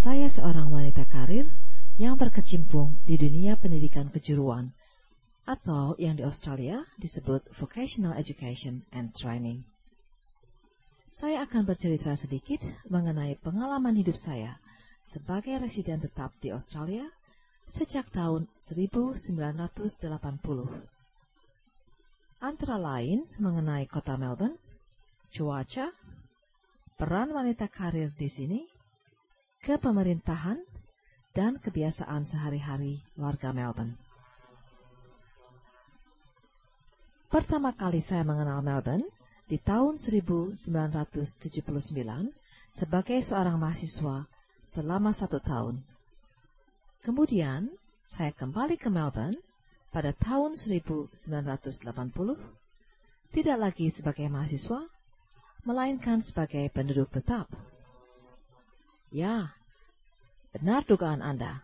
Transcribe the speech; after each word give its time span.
Saya 0.00 0.32
seorang 0.32 0.72
wanita 0.72 1.04
karir 1.04 1.44
yang 2.00 2.16
berkecimpung 2.16 2.96
di 3.04 3.20
dunia 3.20 3.60
pendidikan 3.60 4.08
kejuruan 4.08 4.72
atau 5.44 5.92
yang 6.00 6.16
di 6.16 6.24
Australia 6.24 6.88
disebut 6.96 7.44
Vocational 7.52 8.16
Education 8.16 8.80
and 8.96 9.12
Training. 9.12 9.60
Saya 11.04 11.44
akan 11.44 11.68
bercerita 11.68 12.16
sedikit 12.16 12.64
mengenai 12.88 13.36
pengalaman 13.44 13.92
hidup 13.92 14.16
saya 14.16 14.56
sebagai 15.04 15.60
residen 15.60 16.00
tetap 16.00 16.32
di 16.40 16.48
Australia 16.48 17.04
sejak 17.68 18.08
tahun 18.08 18.48
1980. 18.56 20.00
Antara 22.40 22.76
lain 22.80 23.28
mengenai 23.36 23.84
kota 23.84 24.16
Melbourne, 24.16 24.56
cuaca, 25.28 25.92
peran 26.96 27.36
wanita 27.36 27.68
karir 27.68 28.08
di 28.16 28.32
sini, 28.32 28.69
kepemerintahan, 29.60 30.60
dan 31.30 31.62
kebiasaan 31.62 32.26
sehari-hari 32.26 33.06
warga 33.14 33.54
Melbourne. 33.54 33.94
Pertama 37.30 37.70
kali 37.70 38.02
saya 38.02 38.26
mengenal 38.26 38.58
Melbourne 38.66 39.06
di 39.46 39.54
tahun 39.62 39.94
1979 39.94 41.30
sebagai 42.74 43.18
seorang 43.22 43.54
mahasiswa 43.62 44.26
selama 44.66 45.14
satu 45.14 45.38
tahun. 45.38 45.78
Kemudian 47.06 47.70
saya 48.02 48.34
kembali 48.34 48.74
ke 48.74 48.90
Melbourne 48.90 49.38
pada 49.94 50.10
tahun 50.10 50.58
1980, 50.58 51.14
tidak 53.30 53.58
lagi 53.62 53.86
sebagai 53.94 54.26
mahasiswa, 54.26 54.82
melainkan 55.62 56.18
sebagai 56.18 56.66
penduduk 56.74 57.14
tetap. 57.14 57.46
Ya, 59.10 59.50
benar 60.54 60.86
dugaan 60.86 61.18
Anda. 61.18 61.58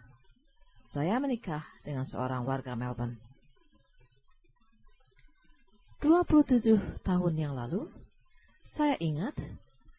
Saya 0.82 1.22
menikah 1.22 1.62
dengan 1.86 2.02
seorang 2.02 2.42
warga 2.42 2.74
Melbourne. 2.74 3.22
27 6.02 6.74
tahun 7.06 7.34
yang 7.38 7.54
lalu, 7.54 7.86
saya 8.66 8.98
ingat 8.98 9.38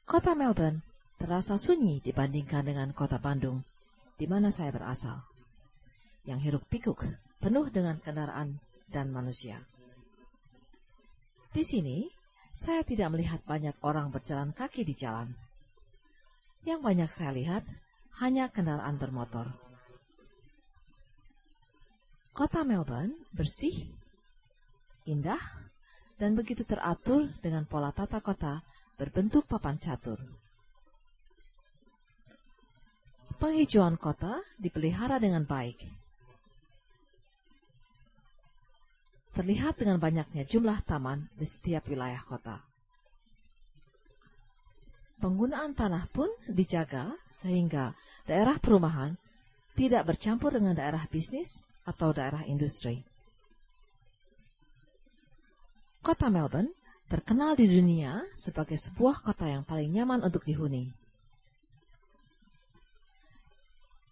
kota 0.04 0.36
Melbourne 0.36 0.84
terasa 1.24 1.56
sunyi 1.56 2.04
dibandingkan 2.04 2.68
dengan 2.68 2.92
kota 2.92 3.16
Bandung, 3.16 3.64
di 4.20 4.28
mana 4.28 4.52
saya 4.52 4.76
berasal. 4.76 5.24
Yang 6.28 6.40
hiruk 6.52 6.64
pikuk 6.68 7.00
penuh 7.40 7.72
dengan 7.72 7.96
kendaraan 8.04 8.60
dan 8.92 9.08
manusia. 9.16 9.64
Di 11.56 11.64
sini, 11.64 12.12
saya 12.52 12.84
tidak 12.84 13.16
melihat 13.16 13.40
banyak 13.48 13.74
orang 13.80 14.12
berjalan 14.12 14.52
kaki 14.52 14.84
di 14.84 14.94
jalan. 15.00 15.32
Yang 16.64 16.80
banyak 16.82 17.10
saya 17.12 17.32
lihat 17.36 17.64
hanya 18.24 18.50
kendaraan 18.50 18.98
bermotor. 18.98 19.52
Kota 22.34 22.62
Melbourne 22.62 23.18
bersih, 23.34 23.74
indah, 25.10 25.42
dan 26.22 26.34
begitu 26.38 26.66
teratur 26.66 27.30
dengan 27.42 27.66
pola 27.66 27.90
tata 27.94 28.22
kota 28.22 28.62
berbentuk 28.98 29.46
papan 29.46 29.78
catur. 29.78 30.18
Penghijauan 33.38 34.02
kota 34.02 34.42
dipelihara 34.58 35.22
dengan 35.22 35.46
baik 35.46 35.78
terlihat 39.38 39.78
dengan 39.78 40.02
banyaknya 40.02 40.50
jumlah 40.50 40.82
taman 40.82 41.30
di 41.38 41.46
setiap 41.46 41.86
wilayah 41.86 42.18
kota. 42.26 42.58
Penggunaan 45.18 45.74
tanah 45.74 46.06
pun 46.14 46.30
dijaga 46.46 47.10
sehingga 47.34 47.98
daerah 48.30 48.62
perumahan 48.62 49.18
tidak 49.74 50.14
bercampur 50.14 50.54
dengan 50.54 50.78
daerah 50.78 51.02
bisnis 51.10 51.66
atau 51.90 52.14
daerah 52.14 52.46
industri. 52.46 53.02
Kota 56.06 56.30
Melbourne 56.30 56.70
terkenal 57.10 57.58
di 57.58 57.66
dunia 57.66 58.22
sebagai 58.38 58.78
sebuah 58.78 59.26
kota 59.26 59.50
yang 59.50 59.66
paling 59.66 59.90
nyaman 59.90 60.22
untuk 60.22 60.46
dihuni. 60.46 60.94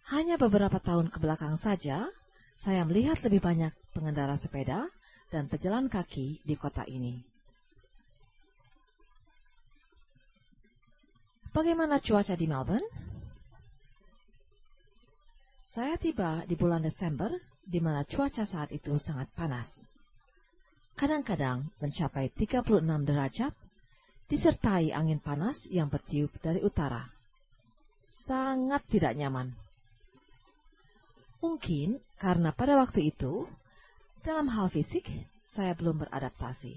Hanya 0.06 0.38
beberapa 0.38 0.78
tahun 0.78 1.10
ke 1.10 1.18
belakang 1.18 1.58
saja, 1.58 2.06
saya 2.54 2.82
melihat 2.86 3.18
lebih 3.26 3.42
banyak 3.42 3.74
pengendara 3.90 4.38
sepeda 4.38 4.86
dan 5.34 5.50
pejalan 5.50 5.90
kaki 5.90 6.40
di 6.46 6.54
kota 6.54 6.86
ini. 6.86 7.35
Bagaimana 11.56 11.96
cuaca 12.04 12.36
di 12.36 12.44
Melbourne? 12.44 12.84
Saya 15.64 15.96
tiba 15.96 16.44
di 16.44 16.52
bulan 16.52 16.84
Desember, 16.84 17.32
di 17.64 17.80
mana 17.80 18.04
cuaca 18.04 18.44
saat 18.44 18.76
itu 18.76 19.00
sangat 19.00 19.32
panas. 19.32 19.88
Kadang-kadang 21.00 21.64
mencapai 21.80 22.28
36 22.28 22.60
derajat, 23.08 23.56
disertai 24.28 24.92
angin 24.92 25.16
panas 25.16 25.64
yang 25.72 25.88
bertiup 25.88 26.28
dari 26.44 26.60
utara. 26.60 27.08
Sangat 28.04 28.84
tidak 28.92 29.16
nyaman. 29.16 29.56
Mungkin 31.40 32.04
karena 32.20 32.52
pada 32.52 32.76
waktu 32.76 33.16
itu 33.16 33.48
dalam 34.20 34.52
hal 34.52 34.68
fisik, 34.68 35.08
saya 35.40 35.72
belum 35.72 36.04
beradaptasi. 36.04 36.76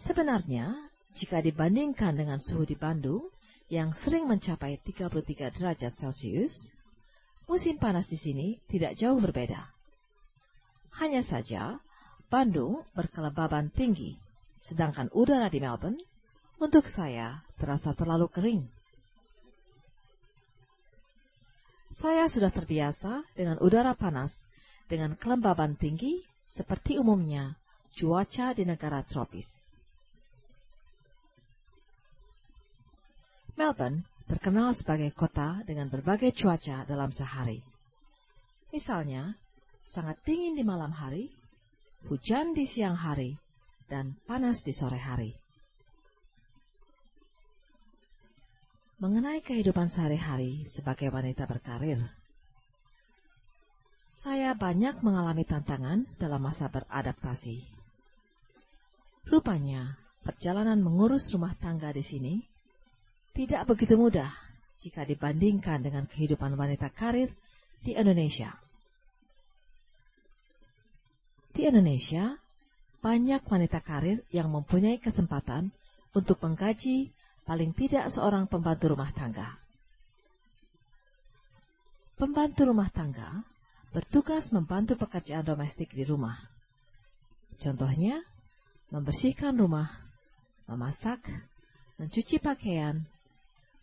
Sebenarnya, 0.00 0.95
jika 1.16 1.40
dibandingkan 1.40 2.12
dengan 2.12 2.36
suhu 2.36 2.68
di 2.68 2.76
Bandung 2.76 3.32
yang 3.72 3.96
sering 3.96 4.28
mencapai 4.28 4.76
33 4.84 5.56
derajat 5.56 5.92
Celcius, 5.96 6.76
musim 7.48 7.80
panas 7.80 8.12
di 8.12 8.20
sini 8.20 8.60
tidak 8.68 8.94
jauh 9.00 9.16
berbeda. 9.16 9.64
Hanya 11.00 11.24
saja, 11.24 11.80
Bandung 12.28 12.84
berkelebaban 12.92 13.72
tinggi, 13.72 14.20
sedangkan 14.60 15.08
udara 15.16 15.48
di 15.48 15.56
Melbourne 15.64 16.00
untuk 16.60 16.84
saya 16.84 17.40
terasa 17.56 17.96
terlalu 17.96 18.28
kering. 18.28 18.62
Saya 21.92 22.28
sudah 22.28 22.52
terbiasa 22.52 23.24
dengan 23.32 23.56
udara 23.64 23.96
panas, 23.96 24.44
dengan 24.84 25.16
kelembaban 25.16 25.80
tinggi, 25.80 26.20
seperti 26.44 27.00
umumnya 27.00 27.56
cuaca 27.96 28.52
di 28.52 28.68
negara 28.68 29.00
tropis. 29.00 29.75
Melbourne 33.56 34.04
terkenal 34.28 34.76
sebagai 34.76 35.10
kota 35.16 35.64
dengan 35.64 35.88
berbagai 35.88 36.32
cuaca 36.36 36.84
dalam 36.84 37.10
sehari. 37.10 37.64
Misalnya, 38.70 39.34
sangat 39.80 40.20
dingin 40.22 40.54
di 40.54 40.62
malam 40.62 40.92
hari, 40.92 41.32
hujan 42.06 42.52
di 42.52 42.68
siang 42.68 42.94
hari, 42.94 43.40
dan 43.88 44.14
panas 44.28 44.60
di 44.60 44.76
sore 44.76 45.00
hari. 45.00 45.32
mengenai 48.96 49.44
kehidupan 49.44 49.92
sehari-hari 49.92 50.64
sebagai 50.64 51.12
wanita 51.12 51.44
berkarir. 51.44 52.00
Saya 54.08 54.56
banyak 54.56 55.04
mengalami 55.04 55.44
tantangan 55.44 56.08
dalam 56.16 56.40
masa 56.40 56.72
beradaptasi. 56.72 57.60
Rupanya, 59.28 60.00
perjalanan 60.24 60.80
mengurus 60.80 61.28
rumah 61.34 61.52
tangga 61.58 61.92
di 61.92 62.00
sini 62.00 62.34
tidak 63.36 63.68
begitu 63.68 64.00
mudah 64.00 64.32
jika 64.80 65.04
dibandingkan 65.04 65.84
dengan 65.84 66.08
kehidupan 66.08 66.56
wanita 66.56 66.88
karir 66.88 67.28
di 67.84 67.92
Indonesia. 67.92 68.56
Di 71.52 71.68
Indonesia, 71.68 72.36
banyak 73.04 73.44
wanita 73.44 73.84
karir 73.84 74.24
yang 74.32 74.48
mempunyai 74.48 74.96
kesempatan 74.96 75.68
untuk 76.16 76.40
menggaji 76.40 77.12
paling 77.44 77.76
tidak 77.76 78.08
seorang 78.08 78.48
pembantu 78.48 78.96
rumah 78.96 79.12
tangga. 79.12 79.56
Pembantu 82.16 82.72
rumah 82.72 82.88
tangga 82.88 83.44
bertugas 83.92 84.48
membantu 84.52 84.96
pekerjaan 84.96 85.44
domestik 85.44 85.92
di 85.92 86.04
rumah. 86.08 86.36
Contohnya, 87.60 88.20
membersihkan 88.92 89.56
rumah, 89.56 89.92
memasak, 90.68 91.20
mencuci 91.96 92.40
pakaian, 92.40 93.04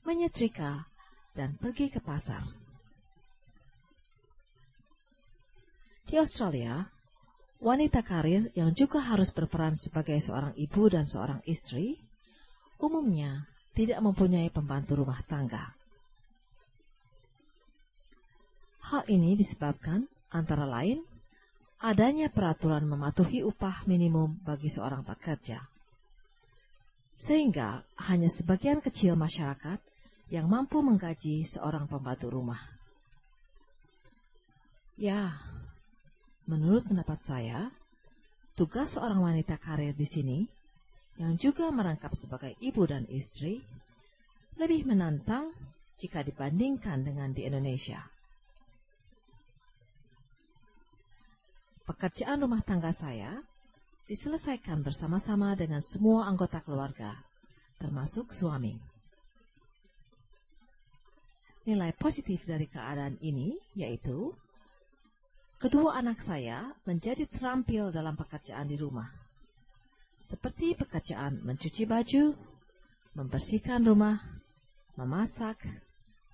menyetrika, 0.03 0.87
dan 1.33 1.57
pergi 1.57 1.89
ke 1.89 1.99
pasar. 1.99 2.45
Di 6.05 6.21
Australia, 6.21 6.85
wanita 7.57 8.05
karir 8.05 8.53
yang 8.53 8.75
juga 8.77 9.01
harus 9.01 9.33
berperan 9.33 9.79
sebagai 9.79 10.19
seorang 10.21 10.53
ibu 10.59 10.83
dan 10.91 11.09
seorang 11.09 11.41
istri, 11.49 11.97
umumnya 12.77 13.47
tidak 13.73 14.03
mempunyai 14.03 14.53
pembantu 14.53 15.01
rumah 15.01 15.17
tangga. 15.25 15.73
Hal 18.83 19.07
ini 19.09 19.33
disebabkan 19.39 20.05
antara 20.29 20.67
lain 20.67 21.01
adanya 21.79 22.27
peraturan 22.29 22.83
mematuhi 22.85 23.41
upah 23.41 23.87
minimum 23.89 24.37
bagi 24.43 24.67
seorang 24.67 25.01
pekerja. 25.07 25.63
Sehingga 27.15 27.81
hanya 27.97 28.27
sebagian 28.27 28.83
kecil 28.83 29.15
masyarakat 29.15 29.79
yang 30.33 30.49
mampu 30.49 30.81
menggaji 30.81 31.45
seorang 31.45 31.85
pembantu 31.85 32.33
rumah. 32.33 32.57
Ya, 34.97 35.37
menurut 36.49 36.89
pendapat 36.89 37.21
saya, 37.21 37.69
tugas 38.57 38.97
seorang 38.97 39.21
wanita 39.21 39.61
karir 39.61 39.93
di 39.93 40.09
sini, 40.09 40.39
yang 41.21 41.37
juga 41.37 41.69
merangkap 41.69 42.17
sebagai 42.17 42.57
ibu 42.57 42.81
dan 42.89 43.05
istri, 43.13 43.61
lebih 44.57 44.89
menantang 44.89 45.53
jika 46.01 46.25
dibandingkan 46.25 47.05
dengan 47.05 47.29
di 47.29 47.45
Indonesia. 47.45 48.01
Pekerjaan 51.85 52.41
rumah 52.41 52.65
tangga 52.65 52.89
saya 52.89 53.37
diselesaikan 54.09 54.81
bersama-sama 54.81 55.53
dengan 55.53 55.85
semua 55.85 56.25
anggota 56.25 56.57
keluarga, 56.65 57.13
termasuk 57.77 58.33
suami. 58.33 58.92
Nilai 61.63 61.95
positif 61.95 62.43
dari 62.43 62.67
keadaan 62.67 63.15
ini 63.23 63.55
yaitu 63.71 64.35
kedua 65.63 65.95
anak 65.95 66.19
saya 66.19 66.75
menjadi 66.83 67.23
terampil 67.23 67.87
dalam 67.95 68.19
pekerjaan 68.19 68.67
di 68.67 68.75
rumah, 68.75 69.07
seperti 70.19 70.75
pekerjaan 70.75 71.39
mencuci 71.39 71.87
baju, 71.87 72.35
membersihkan 73.15 73.87
rumah, 73.87 74.19
memasak, 74.99 75.55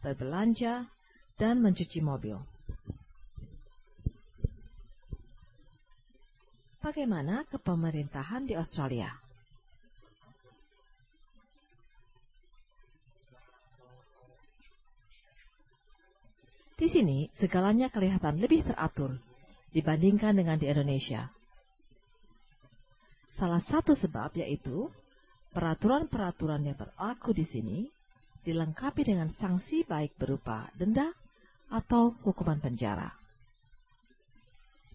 berbelanja, 0.01 0.89
dan 1.37 1.61
mencuci 1.61 2.01
mobil. 2.01 2.41
Bagaimana 6.81 7.45
kepemerintahan 7.53 8.49
di 8.49 8.57
Australia? 8.57 9.28
Di 16.79 16.87
sini 16.87 17.27
segalanya 17.35 17.91
kelihatan 17.91 18.39
lebih 18.39 18.63
teratur 18.63 19.19
dibandingkan 19.75 20.31
dengan 20.31 20.55
di 20.55 20.71
Indonesia. 20.71 21.27
Salah 23.27 23.59
satu 23.59 23.91
sebab 23.91 24.39
yaitu 24.39 24.87
peraturan-peraturan 25.51 26.63
yang 26.63 26.79
berlaku 26.79 27.35
di 27.35 27.43
sini 27.43 27.77
dilengkapi 28.47 29.03
dengan 29.03 29.27
sanksi 29.27 29.83
baik 29.83 30.15
berupa 30.15 30.71
denda 30.79 31.11
atau 31.67 32.15
hukuman 32.23 32.63
penjara. 32.63 33.11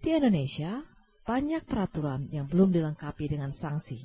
Di 0.01 0.17
Indonesia, 0.17 0.81
banyak 1.29 1.69
peraturan 1.69 2.33
yang 2.33 2.49
belum 2.49 2.73
dilengkapi 2.73 3.29
dengan 3.29 3.53
sanksi, 3.53 4.01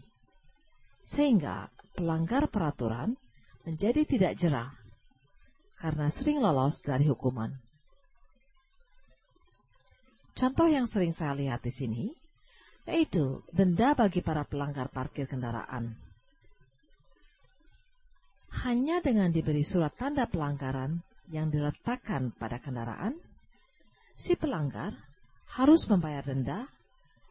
sehingga 0.99 1.71
pelanggar 1.95 2.51
peraturan 2.51 3.15
menjadi 3.63 4.03
tidak 4.03 4.35
jerah 4.35 4.75
karena 5.79 6.11
sering 6.11 6.43
lolos 6.43 6.83
dari 6.83 7.07
hukuman. 7.07 7.69
Contoh 10.39 10.71
yang 10.71 10.88
sering 10.88 11.12
saya 11.12 11.36
lihat 11.36 11.59
di 11.59 11.74
sini 11.75 12.03
yaitu 12.88 13.44
denda 13.51 13.91
bagi 13.91 14.24
para 14.24 14.47
pelanggar 14.47 14.88
parkir 14.88 15.27
kendaraan. 15.27 16.00
Hanya 18.65 19.03
dengan 19.03 19.30
diberi 19.36 19.62
surat 19.62 19.94
tanda 19.94 20.25
pelanggaran 20.25 21.03
yang 21.30 21.53
diletakkan 21.53 22.33
pada 22.33 22.57
kendaraan, 22.57 23.13
si 24.18 24.33
pelanggar 24.33 24.97
harus 25.59 25.86
membayar 25.86 26.25
denda 26.25 26.65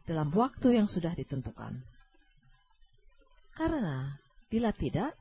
dalam 0.07 0.31
waktu 0.31 0.79
yang 0.79 0.87
sudah 0.87 1.11
ditentukan. 1.11 1.75
Karena 3.51 4.15
bila 4.47 4.71
tidak, 4.71 5.11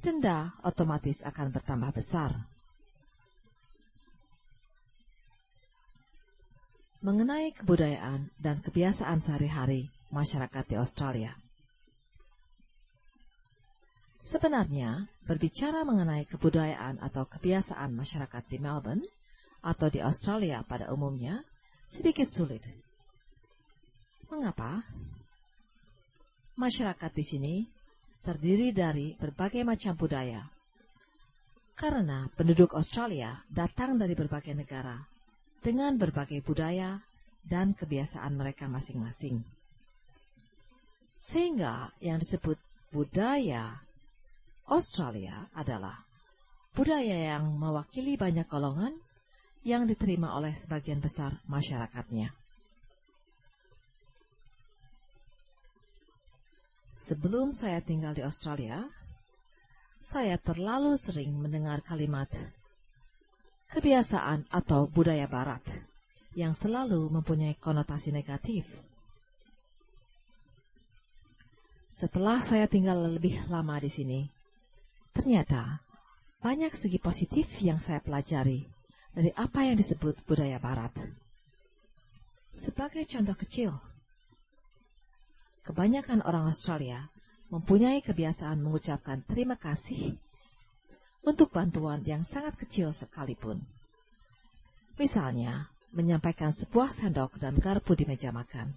denda 0.00 0.56
otomatis 0.64 1.20
akan 1.20 1.52
bertambah 1.52 1.92
besar. 1.92 2.32
Mengenai 7.00 7.56
kebudayaan 7.56 8.28
dan 8.36 8.60
kebiasaan 8.60 9.24
sehari-hari 9.24 9.88
masyarakat 10.12 10.68
di 10.68 10.76
Australia. 10.76 11.32
Sebenarnya, 14.20 15.08
berbicara 15.24 15.80
mengenai 15.88 16.28
kebudayaan 16.28 17.00
atau 17.00 17.24
kebiasaan 17.24 17.96
masyarakat 17.96 18.44
di 18.52 18.60
Melbourne 18.60 19.00
atau 19.64 19.88
di 19.88 20.04
Australia 20.04 20.60
pada 20.60 20.92
umumnya 20.92 21.40
sedikit 21.88 22.28
sulit 22.28 22.68
Mengapa? 24.28 24.84
Masyarakat 26.60 27.12
di 27.16 27.24
sini 27.24 27.54
terdiri 28.20 28.76
dari 28.76 29.16
berbagai 29.16 29.64
macam 29.64 29.96
budaya. 29.96 30.44
Karena 31.80 32.28
penduduk 32.36 32.76
Australia 32.76 33.40
datang 33.48 33.96
dari 33.96 34.12
berbagai 34.12 34.52
negara 34.52 35.00
dengan 35.60 35.96
berbagai 36.00 36.40
budaya 36.40 37.04
dan 37.44 37.72
kebiasaan 37.76 38.36
mereka 38.36 38.68
masing-masing. 38.68 39.44
Sehingga 41.20 41.92
yang 42.00 42.16
disebut 42.16 42.56
budaya 42.92 43.76
Australia 44.64 45.50
adalah 45.52 46.00
budaya 46.72 47.36
yang 47.36 47.60
mewakili 47.60 48.16
banyak 48.16 48.48
golongan 48.48 48.96
yang 49.60 49.84
diterima 49.84 50.32
oleh 50.32 50.56
sebagian 50.56 51.04
besar 51.04 51.36
masyarakatnya. 51.44 52.32
Sebelum 57.00 57.56
saya 57.56 57.80
tinggal 57.80 58.12
di 58.12 58.20
Australia, 58.20 58.84
saya 60.00 60.36
terlalu 60.40 60.96
sering 60.96 61.32
mendengar 61.36 61.80
kalimat 61.84 62.28
kebiasaan 63.70 64.50
atau 64.50 64.90
budaya 64.90 65.30
barat 65.30 65.62
yang 66.34 66.54
selalu 66.54 67.10
mempunyai 67.10 67.54
konotasi 67.58 68.10
negatif. 68.10 68.66
Setelah 71.90 72.38
saya 72.42 72.70
tinggal 72.70 72.98
lebih 73.18 73.34
lama 73.50 73.78
di 73.82 73.90
sini, 73.90 74.20
ternyata 75.14 75.82
banyak 76.42 76.70
segi 76.74 76.98
positif 77.02 77.58
yang 77.62 77.82
saya 77.82 77.98
pelajari 77.98 78.66
dari 79.14 79.30
apa 79.34 79.66
yang 79.66 79.74
disebut 79.74 80.18
budaya 80.26 80.58
barat. 80.62 80.94
Sebagai 82.54 83.06
contoh 83.06 83.36
kecil, 83.38 83.70
kebanyakan 85.66 86.22
orang 86.26 86.50
Australia 86.50 87.10
mempunyai 87.50 88.02
kebiasaan 88.02 88.62
mengucapkan 88.62 89.22
terima 89.26 89.58
kasih 89.58 90.14
untuk 91.20 91.52
bantuan 91.52 92.00
yang 92.08 92.24
sangat 92.24 92.56
kecil 92.56 92.96
sekalipun. 92.96 93.60
Misalnya, 94.96 95.68
menyampaikan 95.90 96.54
sebuah 96.54 96.92
sendok 96.92 97.40
dan 97.40 97.58
garpu 97.58 97.98
di 97.98 98.06
meja 98.06 98.30
makan. 98.30 98.72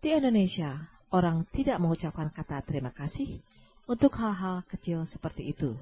Di 0.00 0.16
Indonesia, 0.16 0.88
orang 1.12 1.44
tidak 1.52 1.76
mengucapkan 1.76 2.32
kata 2.32 2.64
terima 2.64 2.88
kasih 2.88 3.42
untuk 3.84 4.16
hal-hal 4.16 4.64
kecil 4.64 5.04
seperti 5.04 5.52
itu. 5.52 5.76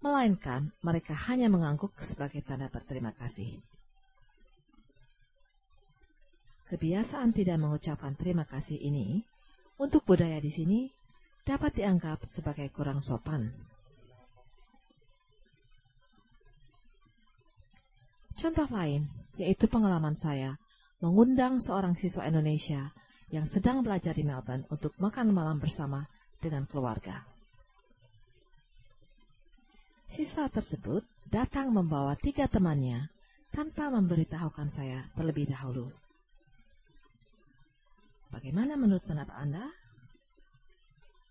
Melainkan 0.00 0.72
mereka 0.80 1.12
hanya 1.28 1.50
mengangguk 1.52 1.92
sebagai 2.00 2.40
tanda 2.46 2.70
berterima 2.72 3.12
kasih. 3.16 3.58
Kebiasaan 6.70 7.34
tidak 7.34 7.58
mengucapkan 7.58 8.14
terima 8.14 8.46
kasih 8.46 8.78
ini 8.78 9.26
untuk 9.82 10.06
budaya 10.06 10.38
di 10.38 10.54
sini 10.54 10.80
dapat 11.50 11.74
dianggap 11.74 12.22
sebagai 12.30 12.70
kurang 12.70 13.02
sopan. 13.02 13.50
Contoh 18.38 18.70
lain 18.70 19.10
yaitu 19.34 19.66
pengalaman 19.66 20.14
saya 20.14 20.54
mengundang 21.02 21.58
seorang 21.58 21.98
siswa 21.98 22.22
Indonesia 22.30 22.94
yang 23.34 23.50
sedang 23.50 23.82
belajar 23.82 24.14
di 24.14 24.22
Melbourne 24.22 24.62
untuk 24.70 24.94
makan 25.02 25.34
malam 25.34 25.58
bersama 25.58 26.06
dengan 26.38 26.70
keluarga. 26.70 27.26
Siswa 30.10 30.50
tersebut 30.50 31.02
datang 31.30 31.70
membawa 31.70 32.18
tiga 32.18 32.50
temannya 32.50 33.10
tanpa 33.54 33.90
memberitahukan 33.90 34.70
saya 34.70 35.06
terlebih 35.14 35.50
dahulu. 35.50 35.90
Bagaimana 38.30 38.78
menurut 38.78 39.02
pendapat 39.06 39.34
Anda? 39.34 39.66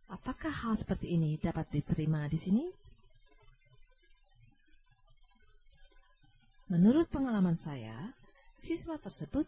Apakah 0.10 0.50
hal 0.50 0.74
seperti 0.74 1.14
ini 1.14 1.38
dapat 1.38 1.70
diterima 1.70 2.26
di 2.26 2.42
sini? 2.42 2.66
Menurut 6.70 7.10
pengalaman 7.10 7.58
saya, 7.58 7.94
siswa 8.58 8.98
tersebut 8.98 9.46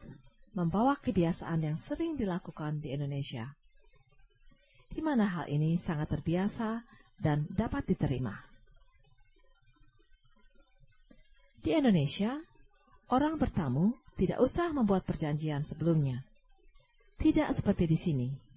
membawa 0.53 0.97
kebiasaan 0.97 1.65
yang 1.65 1.77
sering 1.81 2.13
dilakukan 2.13 2.81
di 2.81 2.93
Indonesia, 2.93 3.49
di 4.93 5.01
mana 5.01 5.25
hal 5.25 5.49
ini 5.49 5.81
sangat 5.81 6.13
terbiasa 6.13 6.85
dan 7.17 7.45
dapat 7.49 7.85
diterima. 7.89 8.37
Di 11.61 11.77
Indonesia, 11.77 12.41
orang 13.13 13.37
bertamu 13.37 13.93
tidak 14.17 14.41
usah 14.41 14.73
membuat 14.73 15.05
perjanjian 15.05 15.61
sebelumnya. 15.61 16.25
Tidak 17.21 17.53
seperti 17.53 17.85
di 17.85 17.97
sini. 17.97 18.50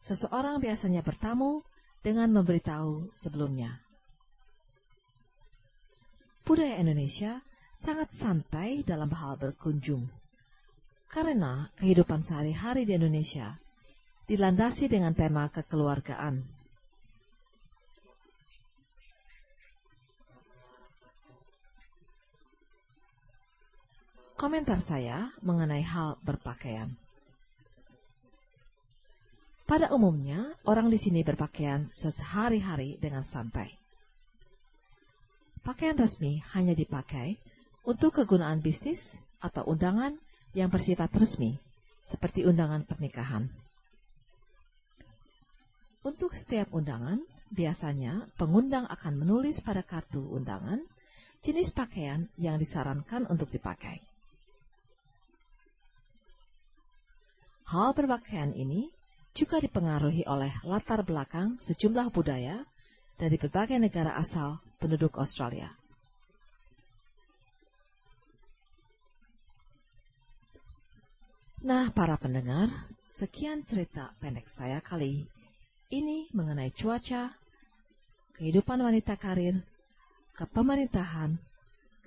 Seseorang 0.00 0.62
biasanya 0.62 1.02
bertamu 1.02 1.64
dengan 2.04 2.30
memberitahu 2.30 3.10
sebelumnya. 3.16 3.82
Budaya 6.46 6.78
Indonesia 6.78 7.42
sangat 7.74 8.14
santai 8.14 8.86
dalam 8.86 9.10
hal 9.10 9.34
berkunjung. 9.34 10.06
Karena 11.10 11.66
kehidupan 11.78 12.22
sehari-hari 12.22 12.86
di 12.86 12.94
Indonesia 12.94 13.58
dilandasi 14.30 14.90
dengan 14.90 15.14
tema 15.14 15.50
kekeluargaan. 15.50 16.46
Komentar 24.36 24.78
saya 24.84 25.32
mengenai 25.40 25.80
hal 25.80 26.20
berpakaian. 26.20 26.92
Pada 29.66 29.90
umumnya, 29.90 30.54
orang 30.62 30.94
di 30.94 30.98
sini 30.98 31.26
berpakaian 31.26 31.90
sehari-hari 31.90 33.02
dengan 33.02 33.26
santai. 33.26 33.74
Pakaian 35.66 35.98
resmi 35.98 36.38
hanya 36.54 36.70
dipakai 36.78 37.34
untuk 37.82 38.14
kegunaan 38.14 38.62
bisnis 38.62 39.18
atau 39.42 39.66
undangan 39.66 40.14
yang 40.54 40.70
bersifat 40.70 41.10
resmi, 41.18 41.58
seperti 41.98 42.46
undangan 42.46 42.86
pernikahan. 42.86 43.50
Untuk 46.06 46.38
setiap 46.38 46.70
undangan, 46.70 47.18
biasanya 47.50 48.30
pengundang 48.38 48.86
akan 48.86 49.18
menulis 49.18 49.58
pada 49.58 49.82
kartu 49.82 50.22
undangan 50.22 50.78
jenis 51.42 51.74
pakaian 51.74 52.30
yang 52.38 52.62
disarankan 52.62 53.26
untuk 53.26 53.50
dipakai. 53.50 53.98
Hal 57.66 57.98
berpakaian 57.98 58.54
ini 58.54 58.94
juga 59.36 59.60
dipengaruhi 59.60 60.24
oleh 60.24 60.48
latar 60.64 61.04
belakang 61.04 61.60
sejumlah 61.60 62.08
budaya 62.08 62.64
dari 63.20 63.36
berbagai 63.36 63.76
negara 63.76 64.16
asal 64.16 64.64
penduduk 64.80 65.20
Australia. 65.20 65.68
Nah, 71.60 71.92
para 71.92 72.16
pendengar, 72.16 72.72
sekian 73.12 73.60
cerita 73.60 74.16
pendek 74.24 74.48
saya 74.48 74.80
kali 74.80 75.28
ini 75.92 76.30
mengenai 76.32 76.72
cuaca, 76.72 77.34
kehidupan 78.40 78.80
wanita 78.80 79.20
karir, 79.20 79.60
kepemerintahan, 80.38 81.36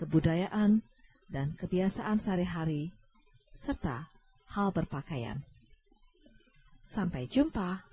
kebudayaan, 0.02 0.82
dan 1.30 1.54
kebiasaan 1.60 2.18
sehari-hari, 2.18 2.90
serta 3.54 4.10
hal 4.50 4.74
berpakaian. 4.74 5.44
Sampai 6.89 7.29
jumpa. 7.29 7.86